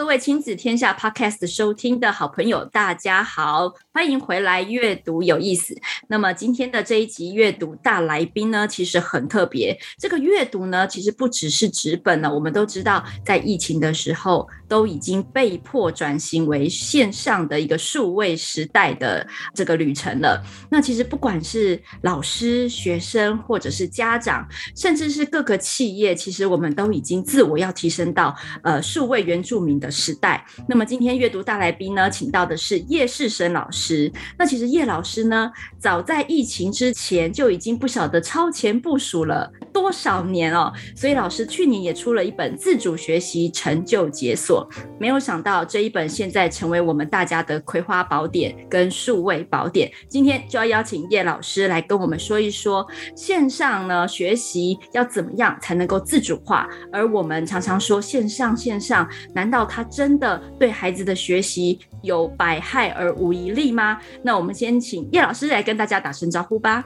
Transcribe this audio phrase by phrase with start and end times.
[0.00, 4.62] 各位亲子天下 Podcast 收听的好朋友，大家好，欢迎回来。
[4.62, 5.78] 阅读有意思。
[6.08, 9.78] 那么今天的这一集阅读大来宾呢，其实很特别。
[9.98, 12.34] 这个阅读呢，其实不只是纸本了。
[12.34, 20.40] 我们都知道，在疫情的时候，都已经被迫转型为线上的一个数位时代的这个旅程了。
[20.70, 24.46] 那其实不管是老师、学生，或者是家长，
[24.76, 30.46] 甚至是各个企业，其实我们都已经自我要提升到呃数位原住民的时代。
[30.68, 34.12] 那么今天阅读大来宾呢，请到的是叶世生老师。
[34.38, 40.72] 那其实叶老师呢，早在疫情之前就已经不晓得超前部署了多少年哦。
[40.94, 44.59] 所以老师去年也出了一本自主学习成就解锁。
[44.98, 49.90] 没有想到这一本现在成为我们大家的葵花宝典跟数位宝典。
[50.08, 56.68] 今天就要邀请叶老师来跟我们说一说线上呢学习要怎么样才能够自主化。
[56.92, 59.08] 而我们常常说线上线上。
[59.34, 63.98] 难道它真的对孩子的学习有百害而无一利吗？
[64.22, 66.84] 那我们先请叶老师来跟大家打声招呼吧。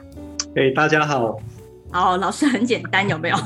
[0.55, 1.37] 哎，大家好。
[1.95, 3.37] 好，老师很简单，有没有？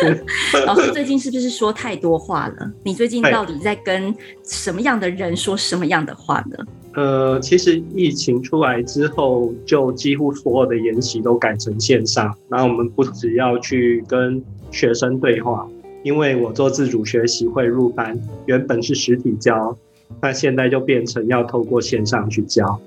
[0.66, 2.70] 老师最近是不是说太多话了？
[2.84, 6.58] 你最近到底在跟什么样的人说什么样的话呢？
[6.92, 12.36] 呃，其实疫情出来之后，就几乎所有的研习都改成线上。
[12.50, 15.66] 那我们不只要去跟学生对话。
[16.02, 19.74] 因为我做自主学习会入班，原本是实体教，
[20.20, 22.78] 那现在就变成要透过线上去教。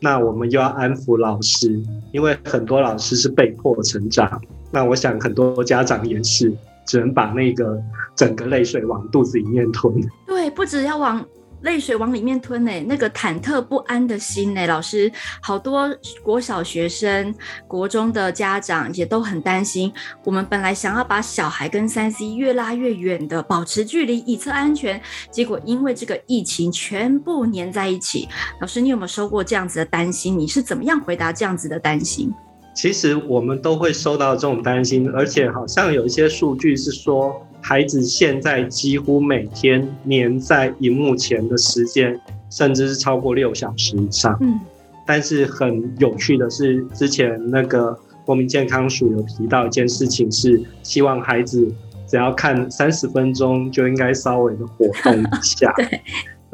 [0.00, 1.80] 那我们又要安抚老师，
[2.12, 4.40] 因为很多老师是被迫成长。
[4.70, 6.52] 那我想很多家长也是，
[6.86, 7.82] 只能把那个
[8.14, 9.94] 整个泪水往肚子里面吞。
[10.26, 11.24] 对，不止要往。
[11.66, 14.64] 泪水往里面吞呢，那个忐忑不安的心呢？
[14.68, 15.10] 老师，
[15.42, 17.34] 好多国小学生、
[17.66, 19.92] 国中的家长也都很担心。
[20.24, 28.28] 我们本来想要把小孩跟三 C 越拉越远的，保持距离以测安全，结果因为这个疫情全部黏在一起。
[28.60, 30.38] 老师，你有没有收过这样子的担心？
[30.38, 32.32] 你是怎么样回答这样子的担心？
[32.76, 37.34] 其实我们都会收到这种担心，而且好像有一些数据是说。
[37.62, 42.16] 孩子现在几乎每天黏在荧幕前的时间，
[42.48, 44.38] 甚至是超过六小时以上。
[44.40, 44.60] 嗯，
[45.04, 51.68] 但是很有趣的是，之前那个国民健康署有提到一件事情，是希望孩子
[52.06, 55.72] 只要看三十分钟就应该稍微的活动一下。
[55.76, 56.00] 对。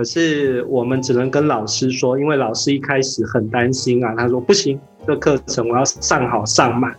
[0.02, 4.76] 可是我们只能跟老师说，因为老师一开始很担心啊，他说不行，
[5.06, 6.92] 这课程我要上好上满。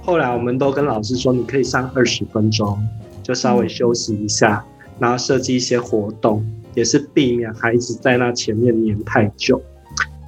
[0.00, 2.78] 后来我们都跟老师说，你可以上二十分钟。
[3.22, 4.64] 就稍微休息一下，
[4.98, 6.42] 然后设计一些活动，
[6.74, 9.60] 也是避免孩子在那前面黏太久。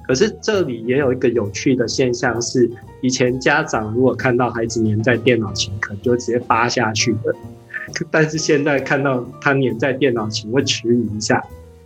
[0.07, 2.69] 可是这里也有一个有趣的现象是，
[3.01, 7.33] 以前家长如果看到孩子黏在电脑前，可能就直接扒下去的。
[8.11, 11.43] 但是现在看到他黏在电脑前，会迟疑一下，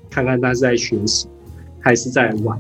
[0.10, 1.28] 看看他是在学习
[1.80, 2.60] 还是在玩，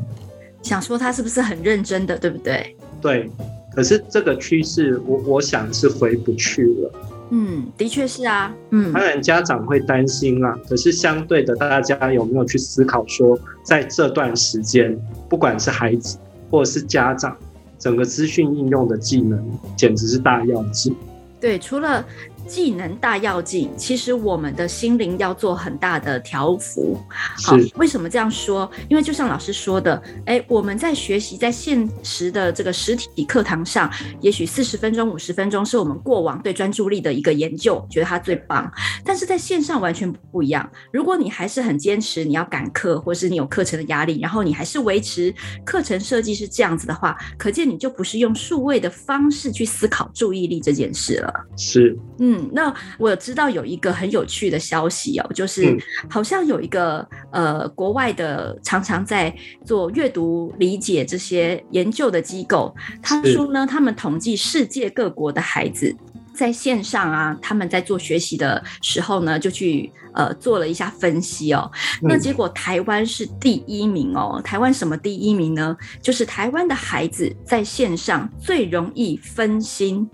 [0.61, 2.75] 想说他是不是很认真的，对不对？
[3.01, 3.29] 对。
[3.73, 6.91] 可是这个趋势，我我想是回不去了。
[7.29, 8.51] 嗯，的确是啊。
[8.71, 10.57] 嗯，当然家长会担心啊。
[10.67, 14.97] 可是相对的，大家有没有去思考说，在这段时间，
[15.29, 16.17] 不管是孩子
[16.49, 17.37] 或者是家长，
[17.77, 19.39] 整个资讯应用的技能，
[19.75, 20.95] 简直是大跃进。
[21.39, 22.03] 对，除了。
[22.47, 26.97] 技能大要进，其实我们的心灵要做很大的调幅。
[27.09, 28.69] 好，为什么这样说？
[28.89, 33.91] 因为就像老师说的，哎，我们在学习在现实的这个实体课堂上，
[34.21, 38.71] 也许四十分钟、五十分钟是我们过往对专注力的一个研究，觉得它最棒。
[39.03, 40.67] 但是在线上完全不一样。
[40.91, 45.33] 如果你还是很坚持你要赶课，或是你有课程的压力，然后你还是维持
[45.65, 51.33] 课程设计是这样子的话，可见你就不是用数位的方式去思考注意力这件事了。
[51.57, 52.36] 是，嗯。
[52.37, 55.75] 嗯，那我知道有一个很有趣的消息哦，就是
[56.09, 59.35] 好像有一个呃国外的常常在
[59.65, 65.95] 做阅读理解这些研究的机构，他说呢，他们统计世界各国的孩子
[66.37, 71.69] 在线上啊，他们在做学习的时候呢，就去呃做了一下分析哦，
[72.03, 75.75] 那结果台湾是第一名哦，台湾什么第一名呢？
[75.99, 80.07] 就是台湾的孩子在线上最容易分心。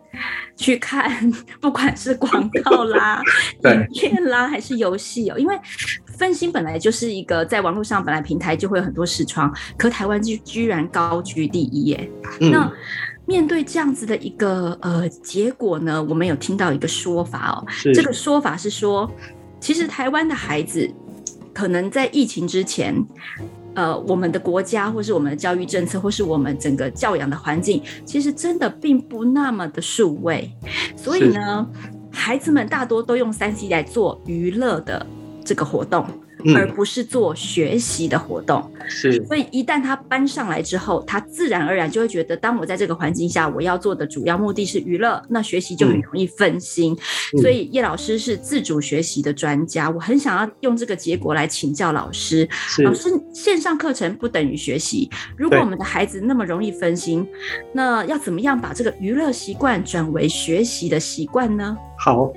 [0.56, 3.20] 去看，不管是广告啦、
[3.66, 5.60] 影片啦，还是游戏哦，因为
[6.16, 12.10] 分心本来就是一个在网络上本来平台就会有很多视窗，可台湾居居然高居第一耶。
[12.40, 12.72] 嗯、那
[13.26, 19.10] 面对这样子的一个呃结果呢，我们有听到一个说法哦，这个说法是说，
[19.60, 20.90] 其实台湾的孩子
[21.54, 22.96] 可能在疫情之前。
[23.76, 30.56] 呃，我们的国家，或是我们的教育政策，或是我们整个教养的环境，其实真的并不那么的数位，
[30.96, 31.68] 所以呢，
[32.12, 35.04] 孩子们大多都用三 C 来做娱乐的
[35.44, 36.06] 这个活动。
[36.56, 39.24] 而不是做学习的活动，是。
[39.26, 46.98] 所以一旦他搬上来之后，他自然而然就会觉得，当我在这个环境下，我要做的主要目的是娱乐，那学习就很容易分心。
[47.36, 52.48] 嗯、所以叶老师是自主学习的专家，我很想要用这个结果来请教老师。
[52.84, 55.10] 老师，线上课程不等于学习。
[55.38, 57.28] 如果我们的孩子那么容易分心，
[57.74, 61.78] 那要怎么样把这个娱乐习惯转为学习的习惯呢？
[61.98, 62.32] 好，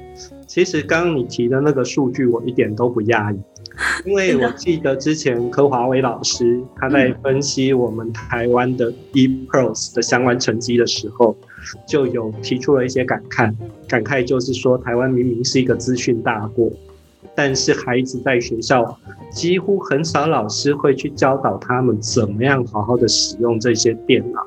[0.47, 3.39] 其实刚刚你提的那个数据，我一点都不讶异。
[4.07, 11.37] 因为我记得之前柯华威老师他在分析我们台湾的 ePearls 的相关成绩的时候，
[11.87, 13.55] 就有提出了一些感慨。
[13.87, 16.73] 感慨就是说，台湾明明是一个资讯大国，
[17.35, 18.99] 但是孩子在学校
[19.31, 24.41] 几乎很少老师会去教导他们怎么样好好的使用这些电脑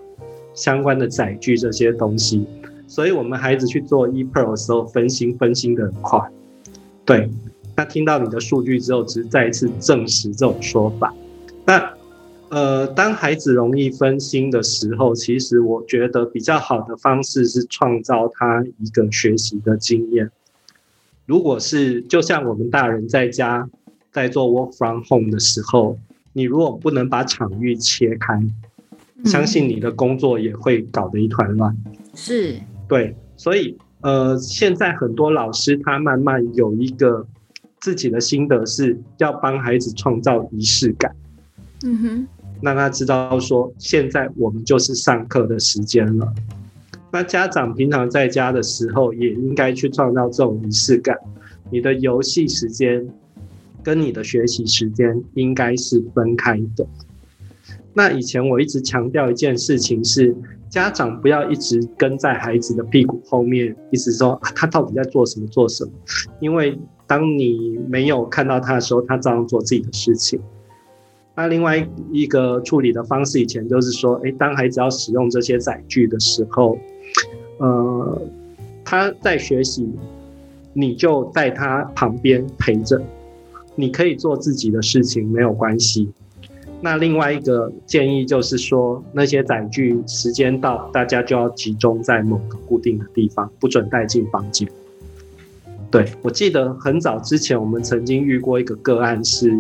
[0.56, 2.48] 相关的载具这些东西。
[2.88, 6.20] 所以我们孩子去做 ePearls 的时候，分心分心的很快。
[7.06, 7.30] 对。
[7.80, 11.14] 他听到你的数据之后，只是再一次证实这种说法。
[11.66, 11.94] 那
[12.50, 20.30] 呃，当孩子容易分心的时候，其实我觉得比较好的方式是创造他一个学习的经验。
[21.26, 23.70] 如果是就像我们大人在家
[24.12, 25.98] 在做 work from home 的时候，
[26.34, 28.44] 你如果不能把场域切开，
[29.24, 31.74] 相信你的工作也会搞得一团乱。
[32.14, 32.60] 是，
[32.90, 37.26] 对，所以呃，现在很多老师他慢慢有一个。
[37.82, 41.16] 自己的心得是要帮孩子创造仪式感，
[41.86, 42.28] 嗯哼，
[42.62, 46.34] 让他知道说，现在我们就是上课的时间了。
[47.12, 51.18] 那家长平常在家的时候，也应该去创造这种仪式感。
[51.72, 53.08] 你的游戏时间
[53.82, 56.86] 跟你的学习时间应该是分开的。
[57.94, 60.36] 那以前我一直强调一件事情是，
[60.70, 65.92] 家长不要一直跟在孩子的屁股后面，一直说，啊，他到底在做什么做什么，
[66.42, 66.78] 因为。
[67.10, 70.40] 当你没有看到他的时候，他照样做自己的事情。
[71.36, 76.78] 那另外一个处理的方式，以前就是说，诶，当孩子要使用这些载具的时候，
[77.58, 78.22] 呃，
[78.86, 79.90] 他在学习，
[80.74, 83.02] 你就在他旁边陪着，
[83.74, 86.12] 你可以做自己的事情，没有关系。
[86.82, 94.70] 那另外一个建议就是说，那些载具时间到，大家就要集中在某个固定的地方，不准带进房间。
[95.92, 99.58] 对，我记得很早之前，我们曾经遇过一个个案是，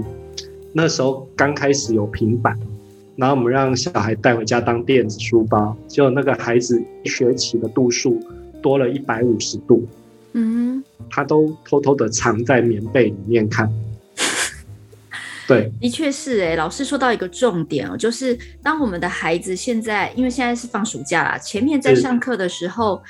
[0.73, 2.55] 那时候刚开始有平板，
[3.15, 8.21] 然后我们让小孩带回家当电子书包，结果那个孩子一学期的度数
[8.61, 9.83] 多了一百五十度，
[10.33, 13.67] 嗯，他都偷偷的藏在棉被里面看。
[15.49, 23.01] 对，的确是哎，老师说到一个重点哦，就是当我们的孩子现在，因为现在是放暑假啦，前面在上课的时候，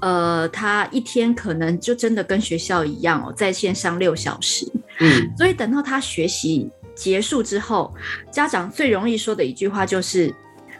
[0.00, 4.64] 呃，他一天可能就真的跟学校一样哦，在线上六小时，
[5.00, 7.92] 嗯，所以等到他学习结束之后，
[8.30, 10.32] 家长最容易说的一句话就是，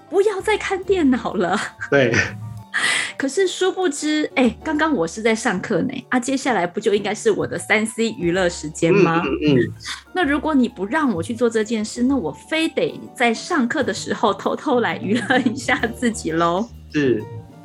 [0.08, 1.58] 不要再看电脑了，
[1.90, 2.14] 对。
[3.18, 9.20] 可是殊不知，哎、欸，刚刚我是在上课呢，啊，接下来不就应该是我的三 C 娱乐时间吗？
[9.42, 9.72] 嗯，嗯，
[10.14, 16.68] 那如果你不让我去做这件事，那我非得在上课的时候偷偷来娱乐一下自己喽。
[16.92, 17.20] 是，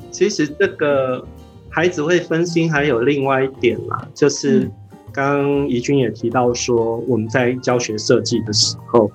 [0.10, 1.24] 其实这个
[1.70, 4.68] 孩子会分心，还有另外一点啦，就是
[5.14, 9.12] 刚刚怡君也提到说，我们在教学设计的时候，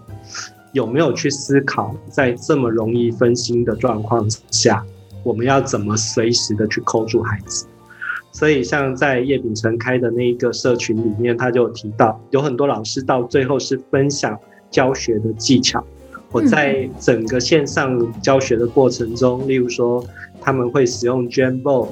[0.73, 4.87] 有没有去思考，在这么容易分心的状况下，
[5.29, 7.67] 我们要怎么随时的去扣住孩子？
[8.33, 14.39] 所以像在叶秉成开的那一个社群里面，他就提到有很多老师到最后是分享
[14.71, 15.85] 教学的技巧。
[16.33, 20.03] 我在整个线上教学的过程中，例如说
[20.41, 21.89] 他们会使用 Jambo，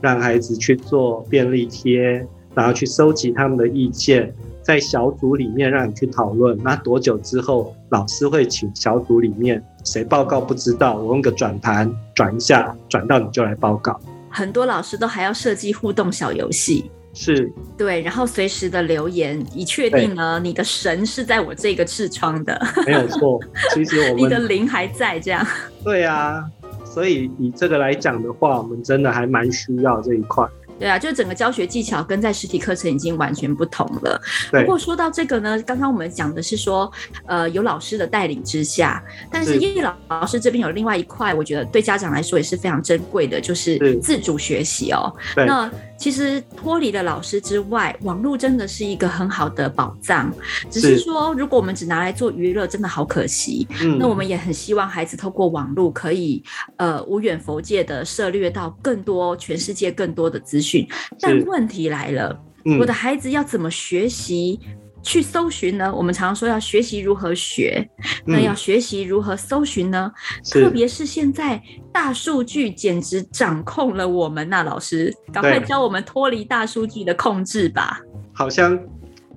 [0.00, 4.34] 让孩子去做便利贴，然后去收集他们的意见。
[4.62, 13.98] 在小组里面让你去讨论，那多久之后老师会请小组里面谁报告不知道，我用个转盘转一下，转到你就来报告。
[14.28, 23.40] 很多老师都还要设计互动小游戏，是对，然后随时的留言，以确定呢你的神是在我这个痔疮的，没有错。
[23.74, 25.44] 其实我们你的灵还在这样。
[25.82, 26.44] 对啊，
[26.84, 30.46] 所以以这个来讲的话，我们真的还蛮需要这一块。
[30.80, 34.20] 对啊，就整个教学技巧跟在实体课程已经完全不同了。
[34.50, 34.62] 对。
[34.62, 36.90] 不过说到这个呢，刚刚我们讲的是说，
[37.26, 45.14] 呃，有老师的带领之下，但是叶老老师这边有另外一块，我觉得对家长来说也是非常珍贵的，就是自主学习哦。
[45.34, 45.44] 对。
[45.44, 45.70] 那
[46.00, 50.32] 其实脱离了老师之外，网络真的是一个很好的宝藏。
[50.70, 53.68] 只是说，如果我们只拿来做娱乐，真的好可惜。
[53.82, 53.98] 嗯。
[53.98, 56.42] 那我们也很希望孩子透过网络可以，
[56.76, 60.88] 呃，无远佛界的涉猎到更多全世界更多的资讯。
[61.20, 62.78] 但问题来了，嗯。
[62.78, 64.58] 我的孩子要怎么学习？
[65.02, 65.92] 去搜寻呢？
[65.94, 67.88] 我们常常说要学习如何学，
[68.24, 70.12] 那要学习如何搜寻呢？
[70.14, 71.60] 嗯、特别是现在
[71.92, 78.00] 大数据简直掌控了我们呐、啊，老师，赶快教我们脱离大数据的控制吧。
[78.32, 78.78] 好像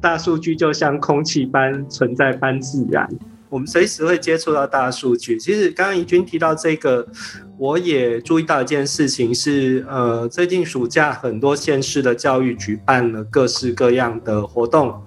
[0.01, 3.07] 大数据就像空气般存在般自然，
[3.49, 5.37] 我们随时会接触到大数据。
[5.39, 7.07] 其实刚刚怡君提到这个，
[7.57, 15.01] 我也注意到一件事情是，呃，最近暑假很多县市的教育举办了各式各样的活动。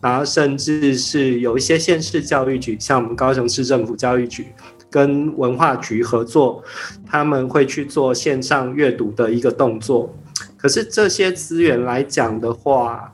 [0.00, 4.46] 然后，甚至是有一些县市教育局，像我们高雄市政府教育局
[4.88, 6.62] 跟文化局合作，
[7.06, 10.14] 他们会去做线上阅读的一个动作。
[10.56, 13.12] 可是这些资源来讲的话，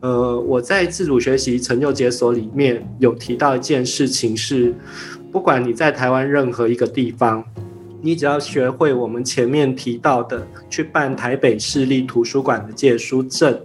[0.00, 4.72] 呃，我在自主学习成就解锁里面有提到一件事情是，
[5.32, 7.44] 不管你在台湾任何一个地方，
[8.00, 13.60] 你只要学会我们前面提到的，去办台北市立图书馆的借书证。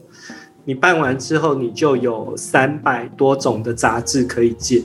[0.65, 4.81] 你办完之后，你就有三百多种的杂志可以借，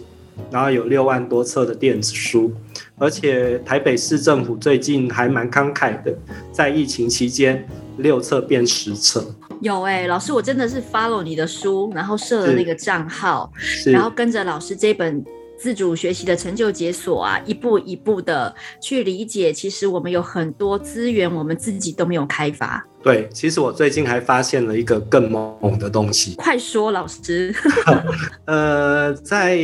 [0.50, 2.52] 然后有六万多册的电子书，
[2.96, 6.12] 而且台北市政府最近还蛮慷慨的，
[6.50, 7.66] 在疫情期间
[7.98, 9.24] 六册变十册。
[9.60, 13.52] 有哎、欸，老师，我真的是 follow 你的书，然后设了那个账号，
[13.86, 15.24] 然后跟着老师这本。
[15.58, 19.52] 自主学习的成就解锁啊，一步一步的去理解。
[19.52, 22.86] 其实我们有很多资源，我们自己都没有开发。
[23.02, 26.34] 对，其实我最近还发现了一个更猛的东西。
[26.36, 27.54] 快说，老师。
[28.46, 29.58] 呃，在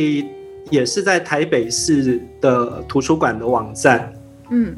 [0.69, 4.11] 也是在台北市的图书馆的网站，
[4.49, 4.75] 嗯，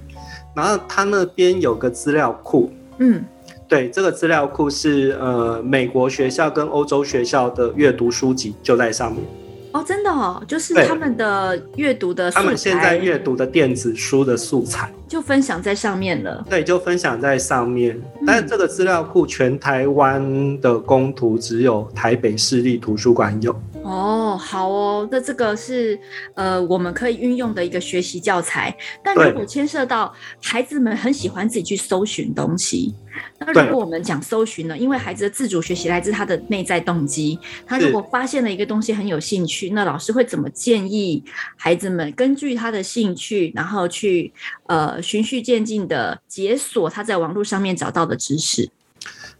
[0.55, 3.23] 然后他那边有个资料库，嗯，
[3.67, 9.23] 对，这个资料库是呃美国学校跟欧洲学校的阅读书籍就在上面。
[9.71, 16.45] 哦，真的哦，就是他们的阅读的素材，他们现在阅读的电子书的素材就分享在上面了。
[16.49, 17.95] 对，就分享在上面。
[18.19, 23.55] 嗯、但是这个资料库全台湾的公图只有台北市立图书馆有。
[23.87, 25.97] 哦，好哦，那这个是
[26.33, 28.75] 呃我们可以运用的一个学习教材。
[29.01, 32.93] 但如果牵涉到孩子们很喜欢自己去搜寻东西。
[33.39, 34.77] 那如果我们讲搜寻呢？
[34.77, 41.23] 因为孩子的自主学习来自他的内在动机，他如果发现了一个东西很有兴趣，那老师会怎么建议
[41.55, 44.31] 孩子们根据他的兴趣，然后去
[44.67, 48.69] 呃循序渐进的解锁他在网络上面找到的知识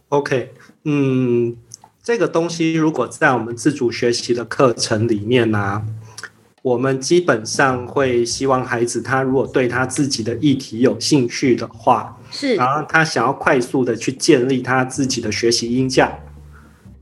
[0.08, 0.52] ？OK，
[0.84, 1.56] 嗯，
[2.08, 5.86] 这个东西如果在我们自主学习的课程里面呢、啊？
[6.62, 16.18] 我们基本上会希望孩子，他如果对他自己的议题有兴趣的话，是，然后他想要快速的去建立他自己的学习音架，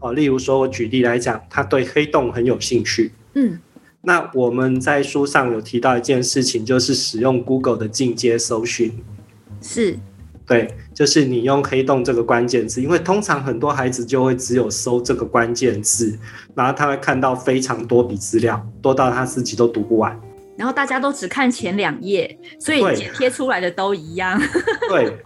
[0.00, 3.60] 哦，例如说，我举例来讲，他对黑洞很有兴趣，嗯，
[4.00, 8.92] 那我们在书上有提到一件事情，就是使用 Google 的进阶搜寻，
[9.62, 10.00] 是。
[10.46, 16.16] 对，就是你用黑洞这个关键字，因为通常很多孩子就会只有搜这个关键字，
[16.54, 20.16] 然后他会看到非常多笔资料，多到他自己都读不完。
[20.56, 22.82] 然后大家都只看前两页，所以
[23.16, 24.40] 贴出来的都一样。
[24.88, 25.18] 对，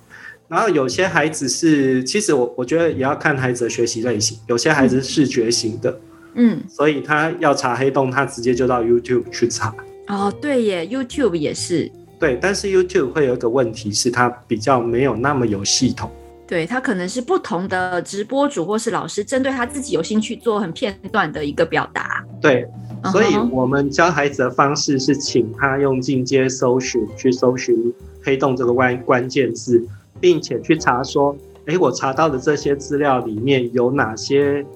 [0.48, 6.00] 然后有些孩子是，其实我我觉得也要看孩子的学习类型，有些孩子是视觉型的，
[6.34, 9.72] 嗯，所以他要查黑洞，他直接就到 YouTube 去查。
[10.08, 11.92] 哦，对耶，YouTube 也是。
[12.20, 16.10] 对，但是 YouTube 会有一个问题是，它比较没有那么有系统。
[16.46, 22.22] 对，它可能是不同的直播主或是老师针对他自己有兴趣做很片段的一个表达。
[22.38, 22.66] 对，
[23.10, 27.74] 所以我们教孩子的方式是请他用进阶搜寻去搜寻
[28.22, 29.82] 黑洞这个关关键字，
[30.20, 31.34] 并且去查说，
[31.64, 34.66] 哎，我查到的这些资料里面有哪些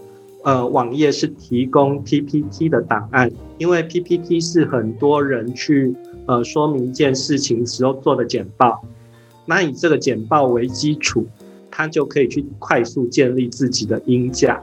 [0.44, 5.94] 呃网页是提供 PPT 的档案，因为 PPT 是很多人去。
[6.26, 8.82] 呃，说明一件事情时候做的简报，
[9.44, 11.26] 那以这个简报为基础，
[11.70, 14.60] 他就可以去快速建立自己的音架。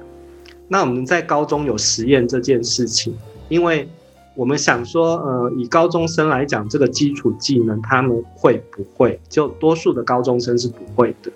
[0.68, 3.16] 那我们在高中有实验这件事情，
[3.50, 3.88] 因为
[4.34, 9.20] 我们想说，呃，以高中生来讲，这个基础技能他们会不会？
[9.30, 11.32] 就多数的高中生是不会的。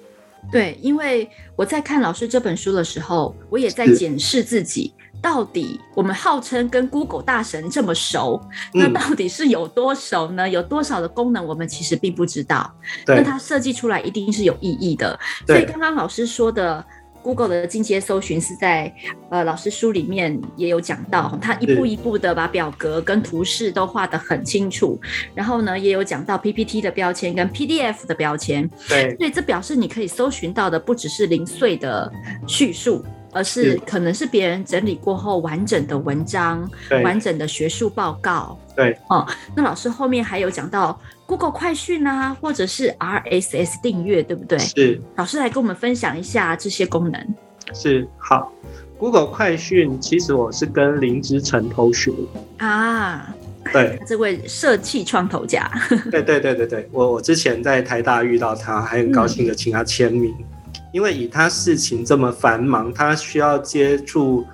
[0.52, 4.94] 对，因为我在看老师这本书的时候，我也在检视自己。
[5.26, 8.40] 到底我们号称跟 Google 大神这么熟，
[8.72, 10.48] 那到底是有多熟呢？
[10.48, 12.72] 有多少的功能我们其实并不知道。
[13.08, 15.20] 那它设计出来一定是有意义的。
[15.48, 16.86] 所以刚刚老师说的。
[17.26, 18.94] Google 的进阶搜寻是在
[19.32, 25.02] 呃老师书里面也有讲到，他一步一步的把表格跟图示都画得很清楚，
[25.34, 32.14] 然后呢也有讲到 PPT 的标签跟 PDF 的标签，对，所以这表示你可以搜寻到的不只是零碎的
[32.46, 33.04] 叙述。
[33.36, 36.68] 而是可能是别人整理过后完整的文章，
[37.04, 38.58] 完整的学术报告。
[38.74, 44.58] 对，哦，那老师后面还有讲到 Google 快讯啊，或者是 RSS 订阅，对不对？
[44.58, 45.02] 是。
[45.18, 47.36] 老师来跟我们分享一下这些功能。
[47.74, 48.54] 是，好
[48.98, 52.12] ，Google 快讯其实我是跟林之晨偷学
[52.58, 53.36] 啊。
[53.74, 55.70] 对，这位设计创投家。
[56.12, 60.34] 对对对对对，我我之前在台大遇到他，还很高兴的请他签名。
[60.40, 60.46] 嗯
[60.96, 64.46] 因为以他事情这么繁忙，他需要接触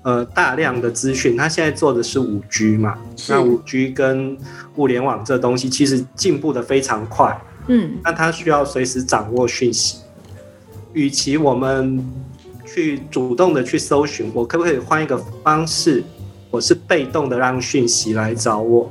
[0.00, 1.36] 呃大量的资讯。
[1.36, 2.96] 他现在做的是五 G 嘛，
[3.28, 4.34] 那五 G 跟
[4.76, 7.38] 物联网这东西其实进步的非常快。
[7.68, 9.98] 嗯，那他需要随时掌握讯息。
[10.94, 12.02] 与其我们
[12.64, 16.02] 去主动的去搜寻，我可不可以换一个方式？
[16.50, 18.90] 我是被动的让讯息来找我。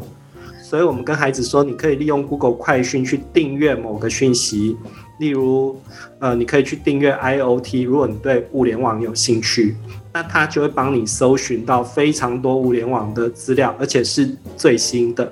[0.62, 4.78] 所以我们跟孩子说，你可以利用 Google 快讯去订阅某个讯息。
[5.20, 5.80] 例如，
[6.20, 9.76] 呃，你可以去订阅 IoT，如果你对物联网有兴趣，
[10.14, 15.32] 那它就会帮你搜寻到非常多物联网的资料，而且是最新的。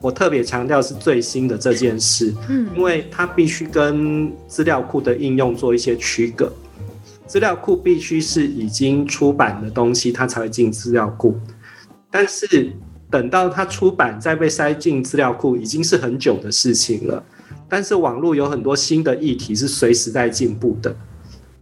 [0.00, 6.52] 我特别强调是最新的这件事，嗯，因为它必须跟资料库的应用做一些区隔。
[7.26, 11.34] 资料库必须是已经出版的东西，它才会进资料库。
[12.10, 12.70] 但是
[13.10, 17.24] 等到它出版再被塞进资料库，已经是很久的事情了。
[17.74, 20.94] 但是网络有很多新的议题是随时在进步的，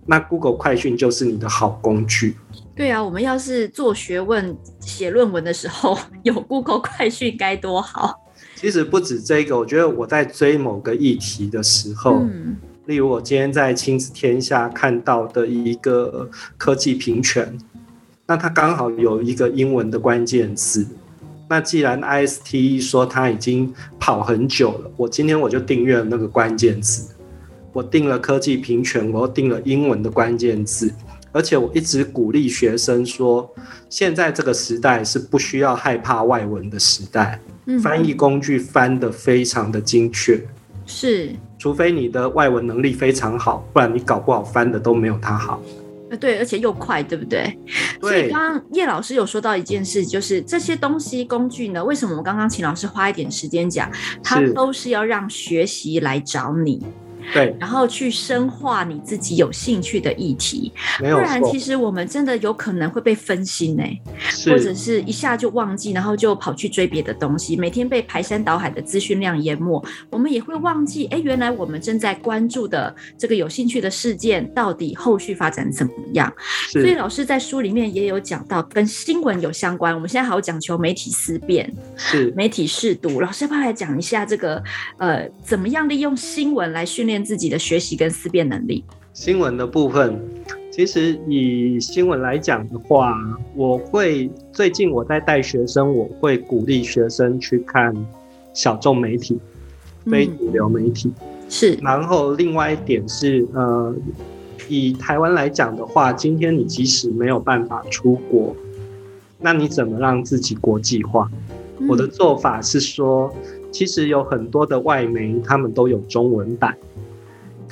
[0.05, 2.37] 那 Google 快讯就是你的好工具。
[2.77, 8.31] 对啊，我们要是做学问、写论文的时候 有 Google 快讯该多好。
[8.57, 16.29] 其实不止这个，我觉得我在追某个议题的时候，嗯、例如我今天在亲子天下看到的一个
[16.59, 17.57] 科技平权，
[18.27, 20.87] 那它刚好有一个英文的关键字。
[21.53, 27.15] 那既然 ISTE 说他已经跑很久了，我今天我就订阅了那个关键词，
[27.75, 30.91] 我订了科技平权，我又订了英文的关键字，
[31.31, 33.55] 而且我一直鼓励学生说，
[33.91, 37.39] 现在这个时代是不需要害怕外文的时代，
[37.83, 40.41] 翻译工具翻得非常的精确，
[40.87, 45.61] 是，除非你的外文能力非常好，不然你搞不好翻的都没有它好。
[46.17, 47.59] 对，而且又快，对不对？
[48.01, 48.11] 对。
[48.11, 53.91] 所以刚刚叶老师有说到一件事，就是这些东西工具呢，为什么我们刚刚请老师花一点时间讲，
[54.23, 56.85] 它都是要让学习来找你。
[57.33, 63.85] 对，然后去深化你自己有兴趣的议题，不然其实我们真的有可能会被分心呢，
[64.47, 76.33] 或者是一下就忘记，然后就跑去追别的东西，每天被排山倒海的资讯量淹没，我们也会忘记，哎，原来我们正在关注的这个有兴趣的事件到底后续发展怎么样？
[76.71, 82.33] 所以老师在书里面也有讲到跟新闻有相关，我们现在好讲求媒体思辨，是。
[82.37, 84.63] 媒体试读，老师要不要来讲一下这个
[84.97, 88.85] 呃，怎么样利用新闻来训练自己的学习跟思辨能力。
[89.13, 90.19] 新闻的部分，
[90.71, 93.15] 其实以新闻来讲的话，
[93.57, 97.93] 我会最近我在带学生，我会鼓励学生去看
[98.55, 99.39] 小众媒体、
[100.07, 101.13] 非主流媒体。
[101.21, 101.75] 嗯、是。
[101.83, 103.95] 然后另外一点是，呃，
[104.69, 108.57] 以台湾来讲的话，今天你即使没有办法出国，
[109.41, 111.31] 那你怎么让自己国际化？
[111.79, 113.31] 嗯、我的做法是说，
[113.71, 116.75] 其实有很多的外媒，他们都有中文版。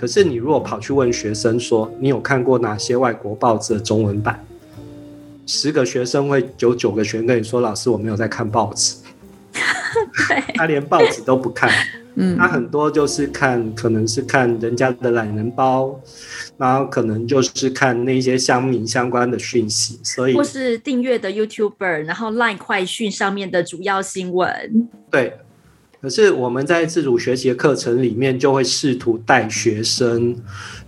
[0.01, 4.43] 可是你如果跑去问学生说，你有看过哪些外国报纸的中文版？
[5.45, 8.95] 十个学生会有九个学生跟你说，老师我没有在看报纸。
[10.57, 11.71] 他连报纸都不看，
[12.15, 16.01] 嗯，他很多就是看，可能是看人家的懒人包，
[16.57, 25.37] 然后可能就是看那些乡民相关的讯息，所以或是订阅的 YouTuber，然后 Line 快讯上面的主要新闻，对。
[26.01, 30.35] 可是我们在自主学习的课程里面，就会试图带学生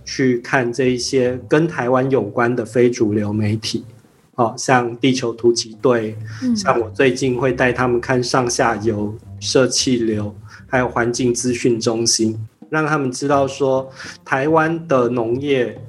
[0.03, 3.85] 去看这一些跟台湾有关的非主流媒体，
[4.33, 6.17] 哦，像地球突击队，
[6.55, 12.35] 像我最近会带他们看上下游、社气流，还有环境资讯中心，
[12.71, 13.87] 让他们知道说，
[14.25, 15.79] 台湾的农业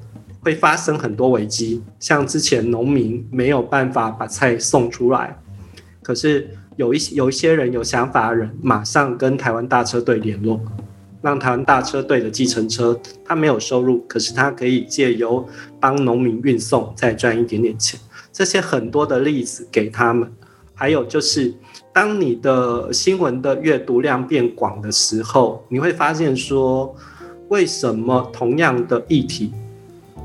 [0.42, 5.38] 会发生很多危机，像之前农民没有办法把菜送出来，
[6.02, 6.50] 可是。
[6.76, 10.60] 有一些有一些人有想法的人，马上跟台湾大车队联络，
[11.22, 15.46] 让台湾大车队的计程车，他没有收入，可是他可以借由
[15.78, 17.98] 帮农民运送，再赚一点点钱。
[18.32, 20.30] 这些很多的例子给他们。
[20.76, 21.54] 还有就是，
[21.92, 26.92] 当你的新闻的阅读量变广的时候，你会发现说，
[27.48, 29.52] 为什么同样的议题，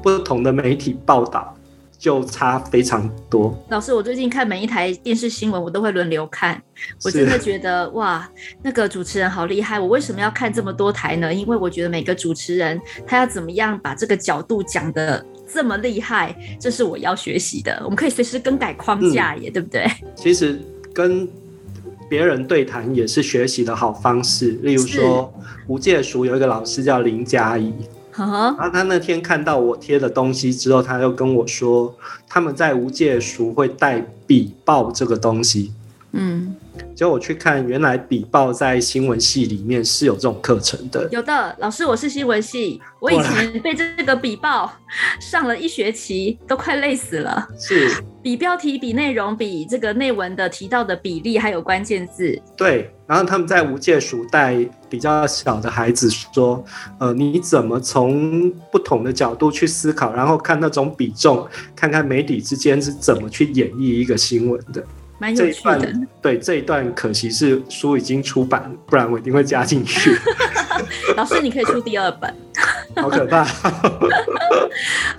[0.01, 1.55] 不同的媒体报道
[1.99, 3.53] 就差非常多？
[3.69, 6.59] 老师，我最近看每一台电视新闻，我都会轮流看。
[7.03, 8.27] 我真的觉得哇，
[8.63, 9.77] 那个主持人好厉害！
[9.77, 11.33] 我为什么要看这么多台呢？
[11.33, 17.81] 因为我觉得每个主持人他要怎么样把这个角度讲的这么厉害，这是我要学习的。
[17.83, 19.85] 我们可以随时更改框架耶，嗯、对不对？
[20.15, 20.57] 其实
[20.93, 21.27] 跟
[22.09, 24.51] 别人对谈也是学习的好方式。
[24.63, 25.33] 例如说，
[25.67, 27.73] 吴界塾有一个老师叫林佳怡，
[28.15, 31.95] 然后他那天看到我贴的东西之后，他就跟我说，
[32.27, 35.73] 他们在无界塾会带笔报这个东西。
[36.11, 36.55] 嗯。
[36.95, 41.07] 结果我去看，原来笔报在新闻系里面是有这种课程的。
[41.11, 44.71] 有的，老师，我是新闻系，我以前被这个笔报
[45.19, 47.47] 上了一学期，都快累死了。
[47.57, 52.37] 是，比标题、比内容、比这个内文的提到的比例，还有关键字。
[52.57, 54.57] 对，然后他们在无界塾带
[54.89, 56.63] 比较小的孩子说，
[56.99, 64.83] 呃，你怎么从不同的角度去思考，然后看那种比重，看看媒体之间是怎么去演绎一个新闻的。
[65.19, 65.93] 蛮有趣的。
[66.21, 70.17] 对，这一段可惜是书已经出版，不然我一定会加进去。
[71.15, 72.33] 老师，你可以出第二本。
[72.95, 73.45] 好可怕！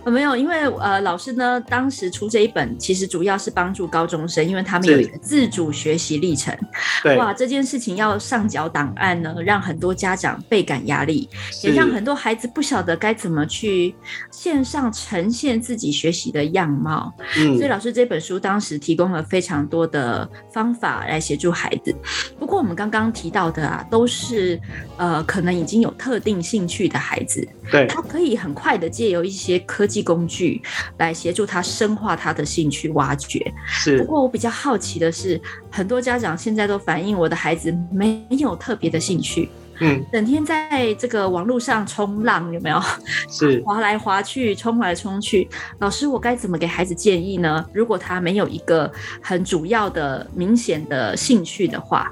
[0.11, 6.57] 没有，因为呃，老师呢，当时出这一本，其实主要是帮助高中生，因为他们有一个自主学习历程。
[7.03, 11.29] 对，哇，这件事情要上缴档案呢，让很多家长倍感压力，
[11.63, 13.95] 也让很多孩子不晓得该怎么去
[14.31, 17.13] 线上呈现自己学习的样貌。
[17.37, 21.95] 嗯，所以老师这本书当时提供了非常多的方法来协助孩子。
[22.39, 24.59] 不过我们刚刚提到的啊，都是
[24.97, 27.47] 呃，可能已经有特定兴趣的孩子。
[27.71, 30.63] 对，他可以很快的借由一些科技工具
[30.99, 33.53] 来协助他深化他的兴趣挖掘。
[33.67, 39.49] 是，不过我比较好奇的是，很多家长现在都反映我的孩子没有特别的兴趣，
[39.81, 42.81] 嗯，整天在这个网络上冲浪，有没有？
[43.29, 45.49] 是， 滑来滑去，冲来冲去。
[45.79, 47.65] 老师，我该怎么给孩子建议呢？
[47.73, 52.11] 如果他没有一个很主要的、明显的兴趣的话。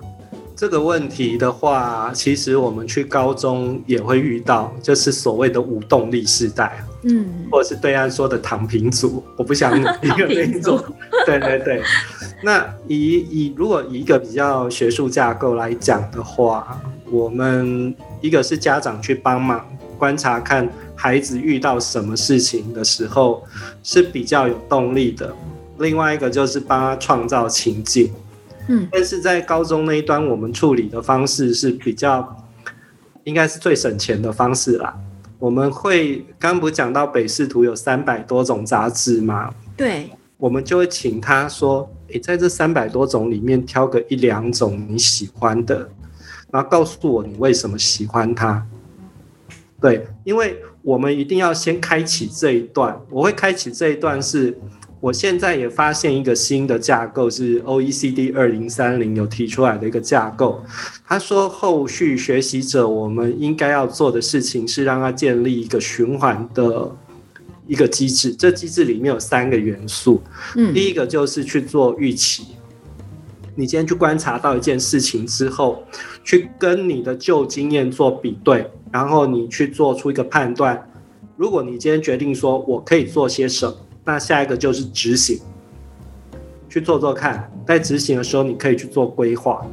[0.58, 10.76] 这个问题的话，其实我们去高中也会遇到，就是所谓的无动力世代，嗯，或者是对岸说的躺平族，我不想努力的那一种。
[11.24, 11.80] 对对对。
[12.42, 16.76] 那以以如果以一个比较学术架构来讲的话，
[17.08, 19.64] 我们一个是家长去帮忙
[19.96, 23.44] 观察，看孩子遇到什么事情的时候
[23.84, 25.32] 是比较有动力的，
[25.78, 28.12] 另外一个就是帮他创造情境。
[28.68, 32.46] 嗯，但是在高中那一端，我们处理的方式是比较，
[33.24, 34.94] 应该是最省钱的方式啦。
[35.38, 39.54] 我们会刚刚不讲到北视图有三百多种杂志吗？
[39.76, 45.88] 对，我们就会请他说，诶，在这三百多种里面挑个一两种你喜欢的，
[46.50, 48.66] 然后告诉我你为什么喜欢它。
[49.80, 54.58] 对，因为我们一定要先开启这一段，我会开启这一段是。
[55.00, 60.60] 我现在也发现一个新的架构，是 OECD 二零三零有提出来的一个架构。
[61.06, 66.90] 他说，后续学习者我们应该要做的事情是让他建立一个循环的
[67.68, 68.34] 一个机制。
[68.34, 70.20] 这机制里面有三个元素，
[70.56, 72.48] 嗯，第一个就是去做预期。
[73.54, 75.84] 你今天去观察到一件事情之后，
[76.24, 80.90] 去跟你的旧经验做比对，然后你去做出一个判断。
[81.36, 83.76] 如果你今天决定说我可以做些什么。
[84.08, 85.38] 那下一个就是执行，
[86.66, 87.52] 去做做看。
[87.66, 89.66] 在执行的时候，你可以去做规划，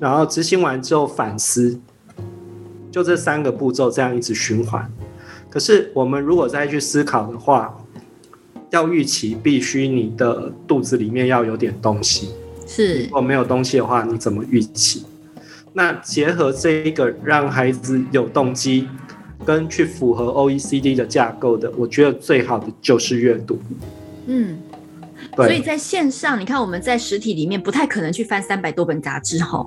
[0.00, 1.78] 然后执行完之后反思，
[2.90, 4.90] 就这三个步骤这样一直循环。
[5.48, 7.78] 可是我们如果再去思考的话，
[8.70, 12.30] 要预期必须你的肚子里面要有点东西。
[12.66, 15.04] 是，如果没有东西的话，你怎么预期？
[15.72, 18.88] 那结合这一个让孩子有动机。
[19.44, 23.58] 跟去符合 OECD 的架构的，我觉得最好的就是阅读。
[24.26, 24.58] 嗯，
[25.34, 25.46] 对。
[25.46, 29.66] 所以在线上，你看我们在实体里面不太可能去翻三百多本杂志哈，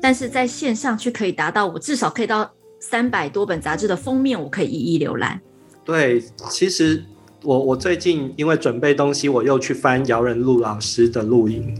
[0.00, 5.40] 但是在线上却可以达到，我至少可以到三百多本杂志的封面，我可以一一浏览。
[5.84, 7.02] 对，其实
[7.42, 11.76] 我我最近因为准备东西，我又去翻姚仁禄老师的录影。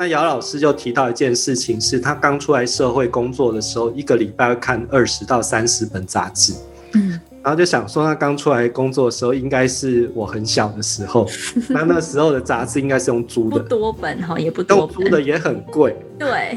[0.00, 6.54] 那姚老师就提到一件事情，是他刚出来社会工作的时候，一个礼拜会看二十到三十本杂志。
[6.94, 11.28] 嗯，然后就想说，他刚出来工作的时候，应该是我很小的时候，
[11.68, 15.94] 那那时候的杂志应该是用租的，不多本哈，也不多本，租的也很贵。
[16.18, 16.56] 对，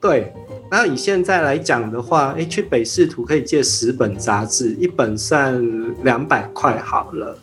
[0.00, 0.32] 对。
[0.70, 5.60] 那以现在来讲的话，哎，去北市图可以借十本杂志，一本算
[6.04, 7.36] 两百块好了。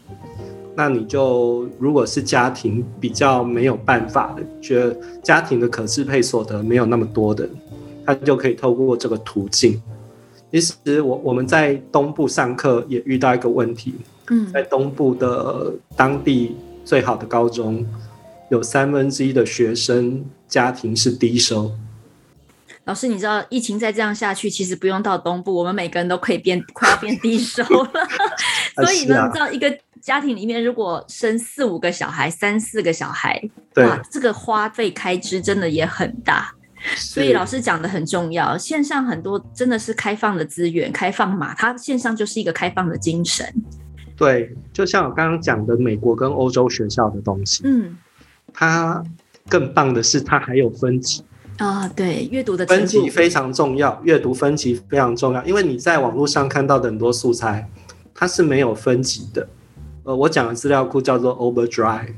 [0.75, 7.47] 那你就如果是家庭比较没有办法的，觉得家庭的可支配所得没有那么多的，
[8.05, 9.81] 他就可以透过这个途径。
[10.51, 13.95] 其实我我们在东部上课也遇到一个问题，
[14.29, 16.55] 嗯，在东部的当地
[16.85, 17.85] 最好的高中，
[18.49, 21.71] 有三分之一的学生家庭是低收。
[22.85, 27.91] 老师，你知道疫情再这样下去，其实不用到东部，我们每个人都可以变快要变低收了。
[28.83, 33.41] 所以呢，啊、你知道一个家庭里面如果生四五个小孩，三四个小孩，
[33.73, 36.53] 对哇，这个花费开支真的也很大。
[36.97, 43.47] 所以老师讲的很重要，线上很多真的是开放的资源，开放嘛，它线上就是一个开放的精神。
[44.17, 47.97] 对，就像我刚刚讲的，美国跟欧洲学校的东西，嗯，
[48.53, 49.01] 它
[49.47, 51.23] 更棒的是它还有分级
[51.59, 57.69] 啊，对，阅读的分级非常重要，阅读分级非常重要，因为你在网络上看到的很多素材，
[58.13, 59.47] 它是没有分级的。
[60.05, 62.13] 呃，我讲的资料库叫做 Overdrive。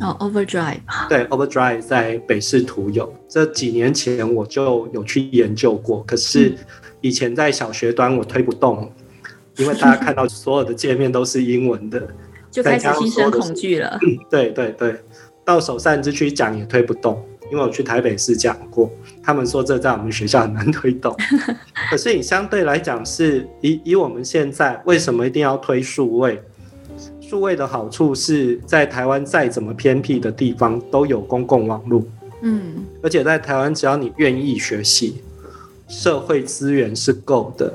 [0.00, 6.56] 哦、oh，Overdrive，对，Overdrive 在北市图有，这几年前我就有去研究过，可是
[7.00, 8.90] 以前在小学端我推不动，
[9.56, 12.00] 因为大家看到所有的界面都是英文的，
[12.48, 13.98] 就开始心生恐惧了。
[14.30, 14.94] 对对对，
[15.44, 18.88] 到首善之区讲也推不动，因为我去台北市讲过，
[19.20, 21.14] 他们说这在我们学校很难推动。
[21.90, 26.40] 可是你相对来讲是以以我们现在为什么一定要推数位？
[27.28, 32.02] 数位的好处是在台湾再怎么偏僻的地方都有公共网络，
[32.40, 35.16] 嗯，而且在台湾只要你愿意学习，
[35.88, 37.70] 社会资源是够的。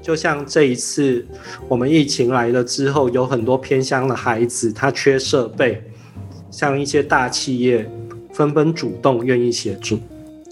[0.00, 1.26] 就像这一次
[1.66, 5.82] 我们疫情来了之后，有很多偏乡的孩子他缺设备，
[6.52, 7.90] 像一些大企业
[8.32, 9.98] 纷纷主动愿意协助。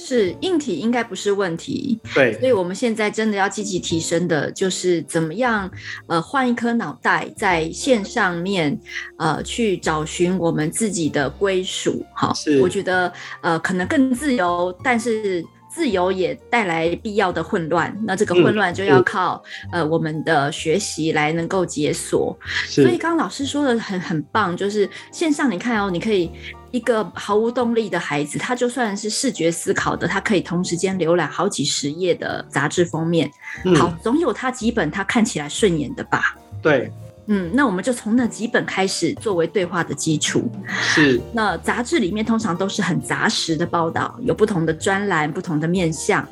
[0.03, 5.71] 是硬体应该不是问题，对，所以我们现在真的要积极提升的，就是怎么样，
[6.07, 8.81] 呃，换一颗脑袋，在线上面，
[9.19, 12.03] 呃，去找寻我们自己的归属。
[12.15, 12.33] 好，
[12.63, 17.95] 我觉得，呃，可能更自由，但是自由也带来必要的混乱。
[18.07, 22.35] 那这个混乱就要靠，嗯、呃，我们的学习来能够解锁。
[22.67, 26.31] 所以刚刚老师说的很很棒，就是线上，你看哦，你可以。
[26.71, 33.31] 一个毫无动力的孩子，他就算是视觉思考的，他可以同时间浏览好几十页的杂志封面。
[33.65, 36.37] 嗯、好，总有他几本他看起来顺眼的吧？
[36.63, 36.91] 对。
[37.27, 40.51] 嗯，那我们就从那几本开始作为对话的基础。
[40.69, 41.21] 是。
[41.33, 46.27] 那杂志里面通常都是很杂实的报道，有不同的专栏、不同的面向，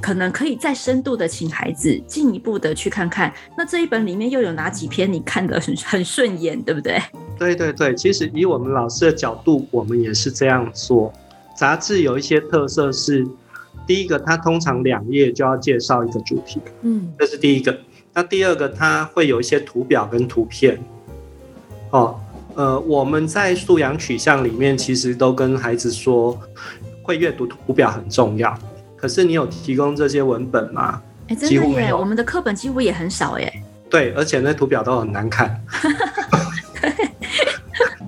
[0.00, 7.02] 可能可以再深度的请孩子进一步的去看看，那这一本里面又有哪几篇你看得很 很顺眼，对不对？
[7.38, 11.12] 对对对，其实以我们老师的角度，我们也是这样做。
[11.56, 13.26] 杂志有一些特色是，
[13.86, 17.76] 第一个，它通常两页就要介绍一个主题，嗯，这是第一个。
[18.14, 20.78] 那第二个，它会有一些图表跟图片，
[21.90, 22.20] 哦，
[22.54, 26.40] 呃，我们在素养取向里面其实都跟孩子说，
[27.02, 28.56] 会阅读图表很重要。
[28.96, 31.02] 可是你有提供这些文本吗？
[31.26, 33.52] 哎，真的耶，我们的课本几乎也很少耶。
[33.90, 35.60] 对，而且那图表都很难看。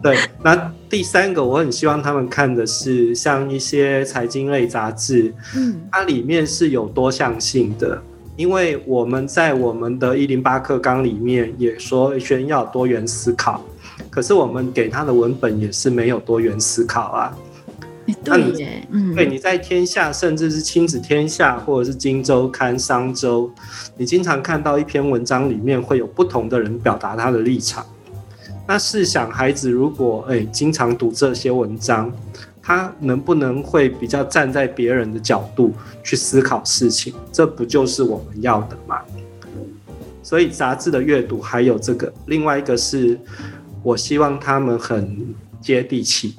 [0.02, 8.00] 对，那第三个，我很希望他们看的是像一些财经类杂志，嗯，它里面是有多项性的。
[8.36, 13.62] 因为我们在我们的一零八课纲里面也说，学生要多元思考，
[14.10, 17.36] 可是我们给他的文本也是没有多元思考啊。
[18.22, 18.52] 对
[19.16, 23.50] 对，你在天下，甚至是亲子天下，或者是今周刊、商周，
[23.96, 27.84] 你经常看到一篇文章里面会有不同的人表达他的立场。
[28.68, 32.12] 那试想，孩子如果诶、欸、经常读这些文章。
[32.66, 37.14] 他能不能会比较站在别人的角度去思考事情？
[37.30, 39.02] 这不就是我们要的吗？
[40.20, 43.16] 所以杂志的阅读还有这个，另外一个是
[43.84, 46.34] 我希望他们很接地气。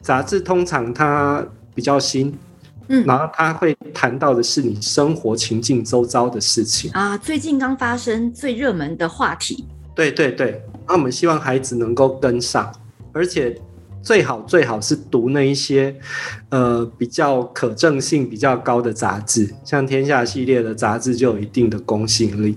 [0.00, 2.32] 杂志通常它比较新，
[2.86, 9.66] 嗯，然后他会谈到的是你生活情境周遭的事情啊，最近刚发生最热门的话题。
[9.96, 12.72] 对对对，那我们希望孩子能够跟上，
[13.12, 13.60] 而且。
[14.06, 15.92] 最好最好是读那一些，
[16.50, 22.56] 呃，比较可证性比较高的杂志，像天下系列的杂志就有一定的公信力，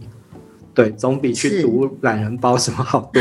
[0.75, 3.19] 对，总比去读懒人包什么好多。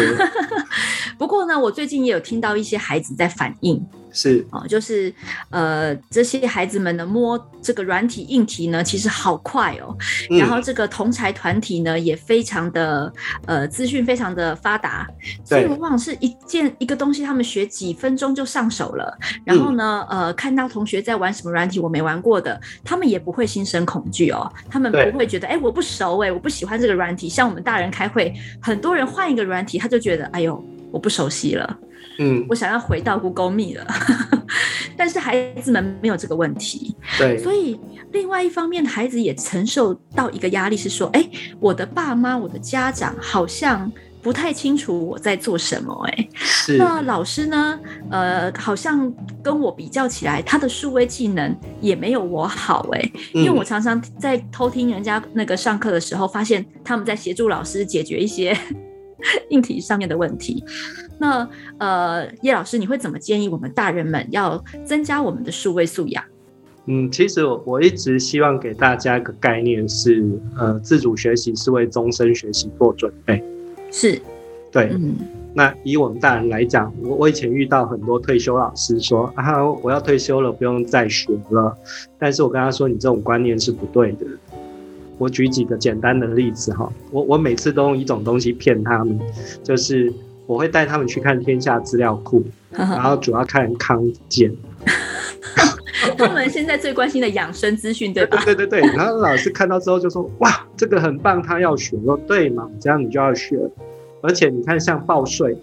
[1.17, 3.83] 不过呢，我最近也有听到一些孩子在反映。
[4.19, 5.15] 是哦，就是
[5.51, 9.97] 呃，这些孩子们呢，摸这个软体硬体呢，其实好快哦。
[10.29, 13.13] 嗯、然后这个同才团体呢，也非常的
[13.47, 15.07] 呃，资讯非常的发达，
[15.45, 19.17] 所以往往是一件一个东西，他们学几分钟就上手了。
[19.45, 24.53] 然后呢，嗯、呃，看到同学在玩什么软体，我没玩过的，他们也不会心生恐惧哦。
[24.69, 27.29] 他们不会觉得，哎，我不熟，哎，我不喜欢这个软体。
[27.29, 30.61] 像我们大人开会，很多人换一个软体，他就觉得，哎呦。
[30.91, 31.79] 我不熟悉了，
[32.19, 33.87] 嗯，我想要回到 Google Meet 了。
[34.97, 37.79] 但是孩子们没有这个问题，对，所以
[38.11, 41.25] 另外一方面，孩子也承受到一个压力，是说，哎，
[41.61, 46.29] 我的爸妈、我的家长好像不太清楚我在做什么，哎，
[46.77, 47.79] 那老师呢？
[48.11, 58.57] 呃，好像跟我比较起来，他的数位技能也没有我好，哎，因为我常常在偷听人家那个上课的时候，发现他们在协助老师解决一些
[59.51, 60.65] 硬体上面的问题。
[61.19, 66.25] 那呃，叶老师，你会怎么建议我们大人们要增加我们的数位素养？
[66.87, 70.25] 嗯，其实我我一直希望给大家一个概念是，
[70.57, 73.45] 呃，自主学习是为终身学习做准备。
[73.91, 74.19] 是，
[74.73, 74.91] 对。
[74.93, 75.17] 嗯，
[75.53, 81.77] 那以我们大人来讲，我我以前遇到很多退休老师说啊，我要退休了，不用再学了。
[82.19, 84.27] 但是我跟他说，你这种观念是不对的。
[85.19, 89.19] 我举几个简单的例子哈，我我每次都用一种东西骗他们，
[89.63, 90.13] 就是。
[90.49, 94.51] 我会带他们去看天下资料库， 然后主要看康健。
[96.17, 98.41] 他们现在最关心的养生资讯，对吧？
[98.47, 98.97] 对对对对。
[98.97, 103.59] 然后老师看到之后就说：“哇，这个很棒，他要学。”说：“对嘛，这样你就要学。
[104.23, 105.55] 而且你看，像报税，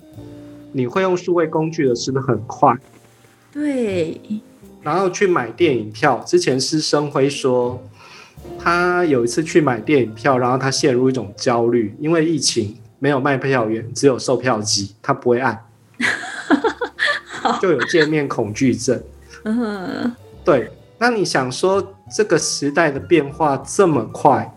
[0.71, 2.71] 你会用数位工具的，是不是很快？”
[3.51, 4.21] 对。
[4.83, 7.81] 然后去买电影票，之前师生会说，
[8.65, 12.75] 他有一次去买电影票，然后他陷入一种焦虑，因为疫情。
[12.97, 15.63] 没有卖票员，只有售票机，他不会按，
[17.62, 18.99] 就有见面恐惧症。
[19.43, 20.12] 嗯，
[20.43, 20.71] 对。
[20.97, 24.51] 那你想说，这个时代的变化这么快，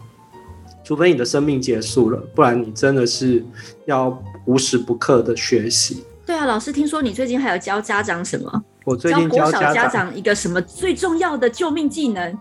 [0.82, 3.44] 除非你的生命结束了，不然你真的是
[3.84, 6.04] 要无时不刻的学习。
[6.24, 8.64] 对啊，老师，听说你最近还有教家长什么？
[8.84, 12.38] 我最近教小家长一个什么最重要的救命技能？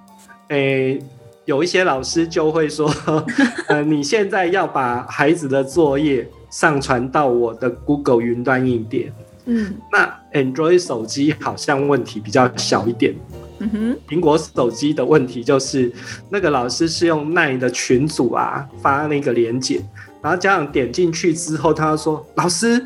[0.50, 1.02] 诶。
[1.48, 2.94] 有一些老师就会说，
[3.70, 9.12] 呃，你现在要把孩子的作业上传到我的 Google 云端硬碟。
[9.46, 13.16] 嗯，那 Android 手机好像问题比较小一点。
[13.60, 15.90] 嗯哼，苹果手机的问题就是，
[16.30, 19.82] 那个老师是用 LINE 的群组啊发那个连接，
[20.22, 22.86] 然后家长点进去之后，他说：“老师，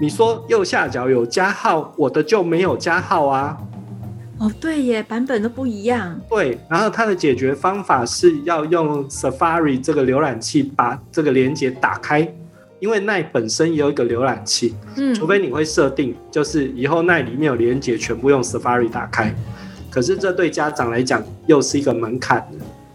[0.00, 3.56] 你说右下角有加号，我的就没有加号啊。”
[4.44, 6.20] 哦，对耶，版本都不一样。
[6.28, 12.20] 对，然后它的解决方法是要用 Safari 这个浏览器把这个连接打开，
[12.78, 19.34] 因为奈本身也有一个浏览器，嗯，除非你会设定，就是以后奈里面有连接全部用 Safari 打开。
[19.90, 22.46] 可是这对家长来讲又是一个门槛。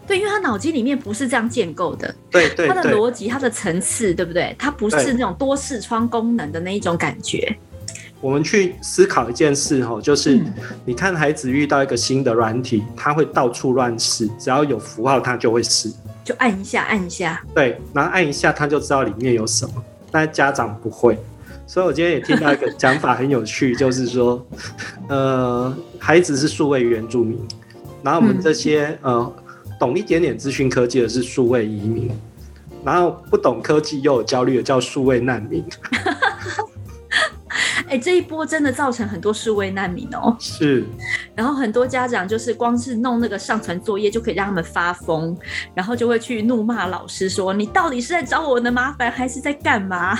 [0.06, 2.14] 对，因为他脑筋里面不是这样建构的。
[2.30, 4.54] 对对，他的逻辑、它的层次，对不对？
[4.56, 7.56] 它不是那种多视窗功能的那一种感觉。
[8.20, 10.38] 我们去思考一件事哈，就是
[10.84, 15.90] 你看孩子遇到一个新的软体，他会到处乱试，只要有符号他就会试，
[16.22, 21.18] 就按一下按一下，对，然后按一下他就知道里面有什么，但家长不会，
[21.66, 24.46] 所以我今天也听到一个讲法很有趣，就是说，
[25.08, 27.38] 呃，孩子是数位原住民，
[28.02, 29.34] 然后我们这些呃
[29.78, 32.10] 懂一点点资讯科技的是数位移民，
[32.84, 35.64] 然后不懂科技又有焦虑的叫数位难民。
[37.90, 40.36] 哎，这一波真的造成很多数位难民哦。
[40.38, 40.84] 是，
[41.34, 45.36] 然后很多家长就是光是弄那个上传作业就可以让他们发疯，
[45.74, 50.16] 然后就会去怒骂老师说：“你到底是在找我的麻烦，还是在干嘛？”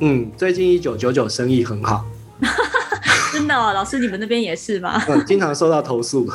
[0.00, 2.06] 嗯，最近一九九九生意很好，
[3.34, 5.04] 真的哦，老师你们那边也是吗？
[5.06, 6.26] 嗯，经常收到投诉。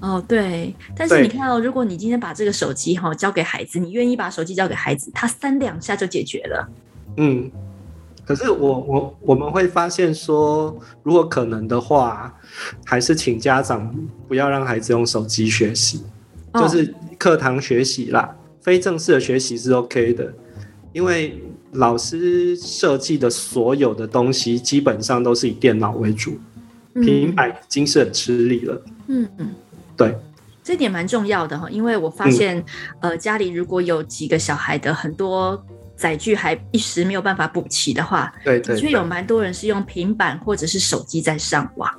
[0.00, 6.68] 哦，对，但是你看哦，如果你今天把这个手机哈交给孩子，你愿意把手机交给孩子，他三两下就解决了。
[7.16, 7.48] 嗯。
[8.30, 12.32] 可是我我我们会发现说，如果可能的话，
[12.84, 13.92] 还是请家长
[14.28, 16.04] 不要让孩子用手机学习，
[16.54, 20.32] 就是课堂学习啦，非正式的学习是 OK 的，
[20.92, 26.38] 因为老师设计的所有的东西基本上都是以电脑为主，
[26.94, 28.80] 平板已经是很吃力了。
[29.08, 29.50] 嗯嗯，
[29.96, 30.16] 对，
[30.62, 32.64] 这点蛮重要的哈，因为我发现，
[33.00, 35.60] 呃，家里如果有几个小孩的很多。
[36.00, 41.90] 载具还一时没有办法补齐的话，对对，的确有蛮多人是用平板或者是手机在上网。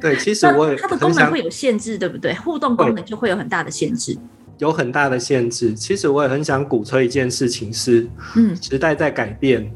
[0.00, 2.32] 对，其实我也它的功能会有限制，对不对？
[2.34, 4.16] 互动功能就会有很大的限制，
[4.58, 5.74] 有很大的限制。
[5.74, 9.68] 其实我也很想鼓吹一件事情是，嗯，时代在改变，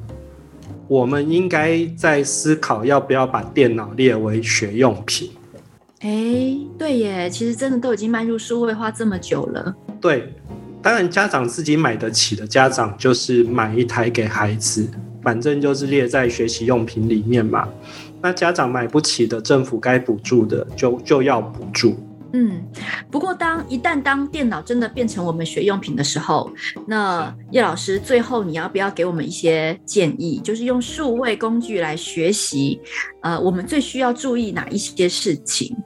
[0.87, 5.33] 我们应该在思考要不要把电脑列为学用品。
[6.02, 9.75] 哎，对耶，其实真的都已经迈入数位化这么久了。
[10.00, 10.33] 对。
[10.83, 14.89] 当然，家长自己买得起的家长就是买一台给孩子，
[15.23, 17.69] 反正就是列在学习用品里面嘛。
[18.21, 21.97] 那家长买不起的，政府该补助的就就要补助。
[22.35, 22.65] 嗯，
[23.11, 26.51] 不过当一旦当电脑真的变成我们学用品的时候，
[26.87, 30.41] 那叶老师最后你要不要给我们一些建议？
[30.43, 32.81] 就是用数位工具来学习，
[33.21, 35.77] 呃，我们最需要注意哪一些事情？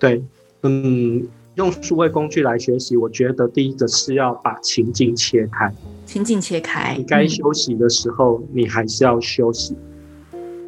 [0.00, 0.20] 对，
[0.64, 1.24] 嗯，
[1.54, 5.72] 用数位工具来学习，我觉得第一个是要把情境切开，
[6.06, 9.76] 情境切开，你该休息的时候，嗯，你还是要休息。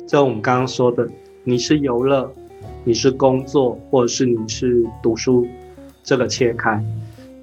[0.07, 1.09] 就我们刚刚说的，
[1.43, 2.33] 你是游乐。
[2.87, 5.47] 你是工作，或者是你是读书，
[6.03, 6.85] 这个切开。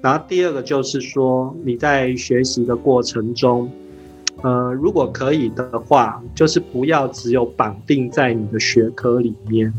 [0.00, 3.68] 然后第二个就是说，你在学习的过程中，
[4.42, 9.74] 呃，如果可以的话，就是不要只有绑定在你的学科里面。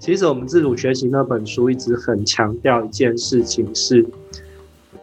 [0.00, 4.06] 其实我们自主学习那本书一直很强调一件事情是。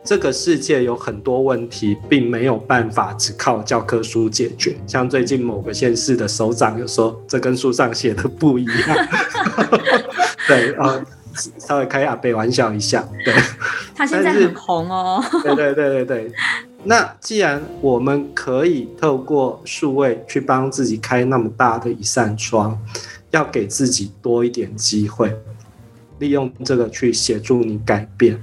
[0.08, 4.78] 这个世界有很多问题，并没有办法只靠教科书解决。
[4.86, 9.08] 像最近某个县市的首长有说，这跟书上写的不一样。
[10.48, 11.06] 对啊、呃，
[11.58, 13.04] 稍微开阿北玩笑一下。
[13.26, 13.34] 对，
[13.96, 15.24] 他现在很红哦。
[15.42, 16.32] 对对对对对。
[16.84, 22.80] 那既然我们可以透过数位去帮自己开那么大的一扇窗，
[23.36, 25.38] 要给自己多一点机会，
[26.20, 28.42] 利用这个去协助你改变。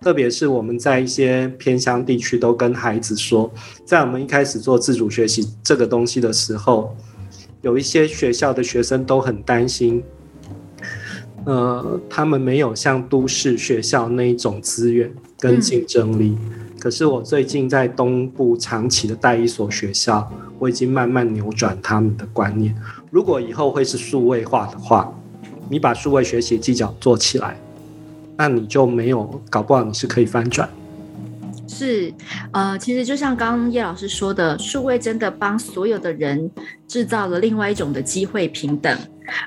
[0.00, 3.52] 特别是我们在一些偏乡地区，都跟孩子说，
[3.84, 6.96] 在我们一开始做自主学习这个东西的时候，
[7.60, 10.00] 有一些学校的学生都很担心，
[11.44, 16.38] 呃，他们没有像都市学校那一种资源跟竞争力。
[16.40, 16.52] 嗯。
[16.78, 22.72] 可是我最近在东部长期的带一所学校，我已经慢慢扭转他们的观念。
[23.16, 25.10] 如果以后会是数位化的话，
[25.70, 27.56] 你把数位学习技巧做起来。
[28.36, 30.68] 那你就没有，搞不好你是可以翻转。
[31.66, 32.12] 是，
[32.52, 36.50] 呃，其实就像刚刚叶老师说的，数位真的帮所有的人
[36.86, 38.94] 制造了另外一种的机会平等，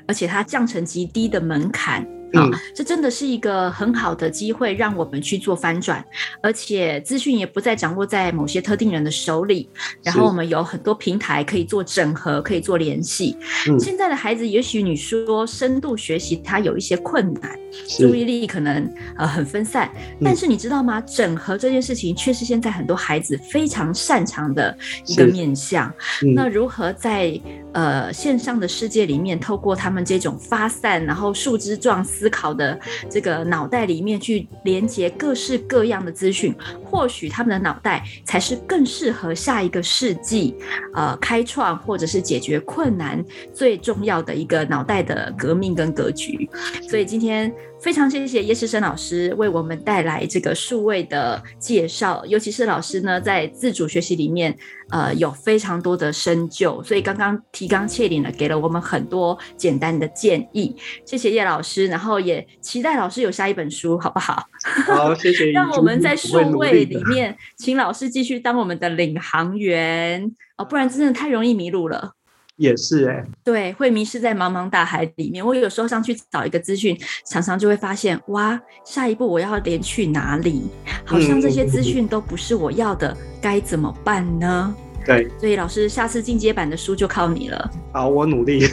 [0.08, 2.04] 而且它降成极低的门槛。
[2.34, 6.04] 好、哦，这真的是一个很好的机会，让我们去做翻转，
[6.42, 9.70] 而且资讯也不再掌握在某些特定人的手里。
[10.04, 13.36] 然后我们有很多平台可以做整合，可以做联系。
[13.68, 19.90] 嗯、现在的孩子，也许你说深度学习，他有一些困难，注意力可能呃很分散。
[20.24, 21.00] 但是你知道吗？
[21.02, 25.88] 整合这件事情，却是现在很多孩子非常擅长的一个面向。
[26.24, 27.40] 嗯、那如何在
[27.74, 32.04] 呃线上的世界里面，透过他们这种发散，然后树枝状。
[32.10, 40.56] 思考的这个脑袋里面去连接各式各样的资讯，或许他们的脑袋才是更适合下一个世纪，
[40.96, 46.50] 呃，开创或者是解决困难最重要的一个脑袋的革命跟格局。
[46.90, 47.54] 所以今天。
[47.82, 54.54] 非常谢谢叶世生老师为我们带来这个数位的介绍，尤其是老师呢在自主学习里面，
[54.90, 60.76] 呃，有非常多的深究，所以刚刚提纲挈领了，给了我们很多简单的建议。
[61.06, 64.44] 谢谢叶老师，然后也期待老师有下一本书，好不好？
[64.86, 65.52] 好，谢谢。
[65.52, 72.12] 让我们在数位里面，请老师继续当我们的领航员哦，不然真的太容易迷路了。
[72.60, 75.44] 也是哎、欸，对，会迷失在茫茫大海里面。
[75.44, 76.96] 我有时候上去找一个资讯，
[77.26, 80.70] 常常就会发现，哇，下一步我要连去哪里？
[81.06, 84.76] 好像这些资讯都不是我要的，嗯、该怎么办呢？
[85.06, 87.72] 对，所以老师，下次进阶版的书就靠你了。
[87.94, 88.68] 好，我努力。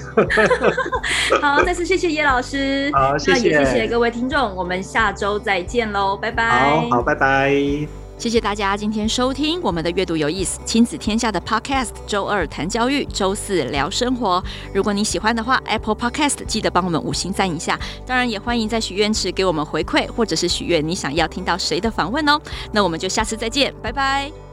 [1.40, 2.90] 好，再次谢谢叶老师。
[2.92, 3.50] 好，谢谢。
[3.54, 6.68] 那也谢谢各位听众，我们下周再见喽，拜拜。
[6.68, 8.05] 好好，拜拜。
[8.18, 14.42] 谢谢大家今天收听我们的阅读有意思亲子天下的 Podcast，周二谈教育，周四聊生活。
[14.72, 17.78] 如果你喜欢的话，Apple Podcast 记得帮我们五星赞一下。
[18.06, 22.40] 当然也欢迎在许愿池给我们回馈，或者是许愿你想要听到谁的访问哦。
[22.72, 24.45] 那我们就下次再见，拜拜。